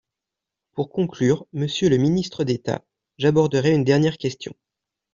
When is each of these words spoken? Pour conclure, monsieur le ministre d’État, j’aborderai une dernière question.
Pour 0.73 0.89
conclure, 0.89 1.45
monsieur 1.53 1.87
le 1.87 1.97
ministre 1.97 2.43
d’État, 2.43 2.83
j’aborderai 3.19 3.75
une 3.75 3.83
dernière 3.83 4.17
question. 4.17 4.55